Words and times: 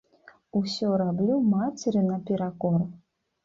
Усё 0.59 0.89
раблю 1.03 1.37
мацеры 1.53 2.05
наперакор. 2.11 2.91